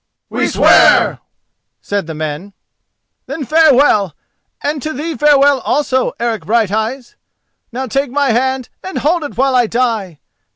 [0.31, 1.19] "We swear,"
[1.79, 2.53] said the men.
[3.27, 4.15] "Then farewell!
[4.63, 7.17] And to thee farewell, also, Eric Brighteyes!
[7.71, 10.17] Now take my hand and hold it while I die.